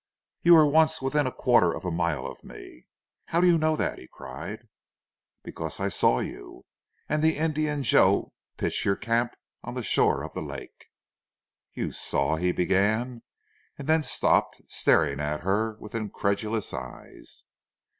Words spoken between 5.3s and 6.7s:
"Because I saw you